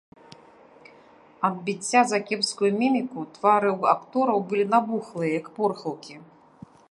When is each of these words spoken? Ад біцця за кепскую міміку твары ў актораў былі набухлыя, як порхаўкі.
Ад 1.49 1.55
біцця 1.67 2.01
за 2.11 2.19
кепскую 2.29 2.71
міміку 2.81 3.27
твары 3.35 3.69
ў 3.79 3.93
актораў 3.95 4.37
былі 4.53 4.65
набухлыя, 4.75 5.33
як 5.41 5.47
порхаўкі. 5.59 6.15